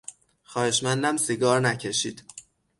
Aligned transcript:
خواهشمندم 0.43 1.17
سیگار 1.17 1.59
نکشید! 1.61 2.23